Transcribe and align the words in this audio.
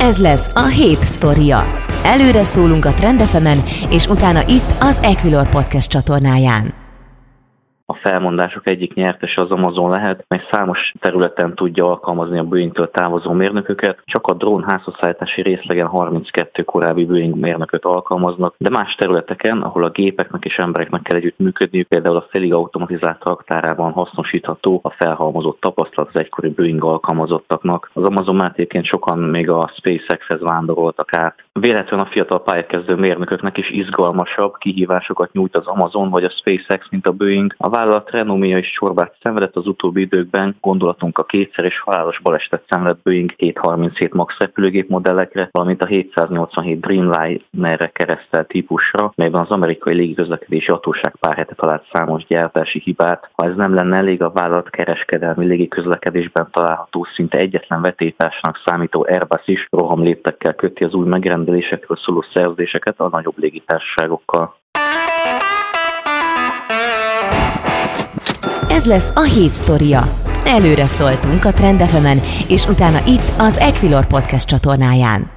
Ez 0.00 0.18
lesz 0.18 0.50
a 0.54 0.66
hét 0.66 1.04
sztoria. 1.04 1.64
Előre 2.04 2.42
szólunk 2.42 2.84
a 2.84 2.94
Trendefemen, 2.94 3.58
és 3.90 4.06
utána 4.06 4.40
itt 4.48 4.74
az 4.80 5.00
Equilor 5.02 5.48
Podcast 5.48 5.90
csatornáján 5.90 6.74
a 7.90 7.99
felmondások 8.02 8.68
egyik 8.68 8.94
nyertese 8.94 9.42
az 9.42 9.50
Amazon 9.50 9.90
lehet, 9.90 10.24
mely 10.28 10.42
számos 10.50 10.92
területen 11.00 11.54
tudja 11.54 11.86
alkalmazni 11.86 12.38
a 12.38 12.44
Boeing-től 12.44 12.90
távozó 12.90 13.32
mérnököket. 13.32 13.98
Csak 14.04 14.26
a 14.26 14.34
drón 14.34 14.64
házhozszállítási 14.68 15.42
részlegen 15.42 15.86
32 15.86 16.62
korábbi 16.62 17.04
Boeing 17.04 17.36
mérnököt 17.36 17.84
alkalmaznak, 17.84 18.54
de 18.58 18.70
más 18.70 18.94
területeken, 18.94 19.62
ahol 19.62 19.84
a 19.84 19.90
gépeknek 19.90 20.44
és 20.44 20.58
embereknek 20.58 21.02
kell 21.02 21.18
együtt 21.18 21.38
működniük, 21.38 21.88
például 21.88 22.16
a 22.16 22.26
félig 22.30 22.52
automatizált 22.52 23.24
raktárában 23.24 23.92
hasznosítható 23.92 24.80
a 24.82 24.90
felhalmozott 24.90 25.60
tapasztalat 25.60 26.10
az 26.14 26.20
egykori 26.20 26.48
Boeing 26.48 26.84
alkalmazottaknak. 26.84 27.90
Az 27.92 28.04
Amazon 28.04 28.34
mellett 28.34 28.84
sokan 28.84 29.18
még 29.18 29.50
a 29.50 29.70
SpaceX-hez 29.76 30.40
vándoroltak 30.40 31.14
át. 31.16 31.34
Véletlenül 31.52 32.06
a 32.06 32.08
fiatal 32.08 32.42
pályakezdő 32.42 32.94
mérnököknek 32.94 33.56
is 33.56 33.70
izgalmasabb 33.70 34.56
kihívásokat 34.58 35.32
nyújt 35.32 35.56
az 35.56 35.66
Amazon 35.66 36.10
vagy 36.10 36.24
a 36.24 36.30
SpaceX, 36.30 36.86
mint 36.90 37.06
a 37.06 37.12
Boeing. 37.12 37.54
A 37.58 37.68
vállalat 37.70 37.89
renomia 38.06 38.58
is 38.58 38.70
csorbát 38.70 39.16
szenvedett 39.22 39.56
az 39.56 39.66
utóbbi 39.66 40.00
időkben, 40.00 40.56
gondolatunk 40.60 41.18
a 41.18 41.24
kétszer 41.24 41.64
és 41.64 41.80
halálos 41.80 42.20
balesetet 42.20 42.64
szenvedett 42.68 43.02
Boeing 43.02 43.32
737 43.36 44.12
MAX 44.12 44.38
repülőgép 44.38 44.88
modellekre, 44.88 45.48
valamint 45.50 45.82
a 45.82 45.86
787 45.86 46.80
Dreamliner-re 46.80 47.90
keresztelt 47.92 48.48
típusra, 48.48 49.12
melyben 49.16 49.40
az 49.40 49.50
amerikai 49.50 49.94
légiközlekedési 49.94 50.66
hatóság 50.70 51.16
pár 51.20 51.36
hete 51.36 51.54
talált 51.54 51.86
számos 51.92 52.26
gyártási 52.26 52.80
hibát. 52.84 53.30
Ha 53.32 53.46
ez 53.46 53.56
nem 53.56 53.74
lenne 53.74 53.96
elég, 53.96 54.22
a 54.22 54.30
vállalat 54.30 54.70
kereskedelmi 54.70 55.46
légiközlekedésben 55.46 56.48
található 56.52 57.06
szinte 57.14 57.38
egyetlen 57.38 57.82
vetétásnak 57.82 58.60
számító 58.64 59.06
Airbus 59.08 59.42
is 59.44 59.66
rohamléptekkel 59.70 60.54
köti 60.54 60.84
az 60.84 60.94
új 60.94 61.06
megrendelésekről 61.06 61.96
szóló 61.96 62.24
szerződéseket 62.32 63.00
a 63.00 63.08
nagyobb 63.08 63.38
légitársaságokkal. 63.38 64.59
Ez 68.80 68.86
lesz 68.86 69.12
a 69.14 69.22
hét 69.22 69.52
sztoria. 69.52 70.12
Előre 70.44 70.86
szóltunk 70.86 71.44
a 71.44 71.52
Trendefemen, 71.52 72.20
és 72.46 72.66
utána 72.66 73.00
itt 73.06 73.32
az 73.38 73.58
Equilor 73.58 74.06
Podcast 74.06 74.46
csatornáján. 74.46 75.30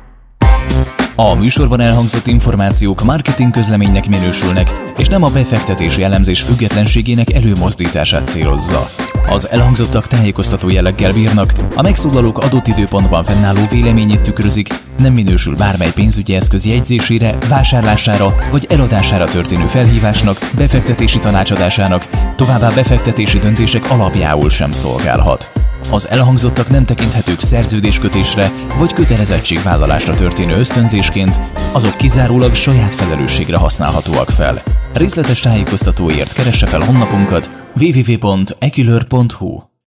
A 1.16 1.34
műsorban 1.34 1.80
elhangzott 1.80 2.28
információk 2.28 3.04
marketing 3.04 3.52
közleménynek 3.52 4.08
minősülnek, 4.08 4.94
és 4.98 5.08
nem 5.08 5.24
a 5.24 5.30
befektetési 5.30 6.04
elemzés 6.04 6.42
függetlenségének 6.42 7.34
előmozdítását 7.34 8.28
célozza. 8.28 8.90
Az 9.28 9.50
elhangzottak 9.50 10.08
tájékoztató 10.08 10.70
jelleggel 10.70 11.14
bírnak, 11.14 11.54
a 11.76 11.82
megszólalók 11.82 12.38
adott 12.38 12.68
időpontban 12.68 13.24
fennálló 13.24 13.62
véleményét 13.70 14.22
tükrözik, 14.22 14.68
nem 14.98 15.14
minősül 15.14 15.56
bármely 15.56 15.92
pénzügyi 15.96 16.36
eszköz 16.36 16.66
jegyzésére, 16.66 17.38
vásárlására 17.50 18.36
vagy 18.52 18.68
eladására 18.70 19.26
történő 19.26 19.68
felhívásnak, 19.68 20.50
befektetési 20.56 21.20
tanácsadásának, 21.20 22.08
továbbá 22.36 22.70
befektetési 22.70 23.40
döntések 23.40 23.92
alapjául 23.92 24.50
sem 24.50 24.72
szolgálhat. 24.72 25.52
Az 25.92 26.10
elhangzottak 26.10 26.70
nem 26.70 26.86
tekinthetők 26.86 27.42
szerződéskötésre 27.42 28.52
vagy 28.78 28.94
kötelezettségvállalásra 28.94 30.16
történő 30.16 30.58
ösztönzésként, 30.58 31.40
azok 31.72 31.98
kizárólag 31.98 32.56
saját 32.56 32.94
felelősségre 32.94 33.58
használhatóak 33.58 34.30
fel. 34.30 34.62
Részletes 34.94 35.40
tájékoztatóért 35.40 36.34
keresse 36.34 36.66
fel 36.66 36.82
honlapunkat 36.82 37.50
www.ekilör.hu 37.80 39.73